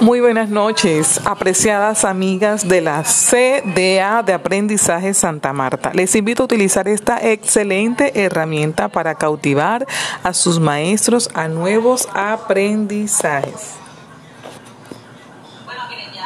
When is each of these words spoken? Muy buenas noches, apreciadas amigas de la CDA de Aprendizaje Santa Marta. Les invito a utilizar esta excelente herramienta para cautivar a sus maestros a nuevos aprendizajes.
Muy 0.00 0.20
buenas 0.20 0.48
noches, 0.48 1.20
apreciadas 1.24 2.04
amigas 2.04 2.68
de 2.68 2.80
la 2.80 3.02
CDA 3.02 4.22
de 4.22 4.32
Aprendizaje 4.32 5.12
Santa 5.12 5.52
Marta. 5.52 5.90
Les 5.92 6.14
invito 6.14 6.42
a 6.42 6.46
utilizar 6.46 6.86
esta 6.88 7.18
excelente 7.20 8.24
herramienta 8.24 8.88
para 8.88 9.16
cautivar 9.16 9.86
a 10.22 10.32
sus 10.32 10.60
maestros 10.60 11.28
a 11.34 11.48
nuevos 11.48 12.08
aprendizajes. 12.14 13.87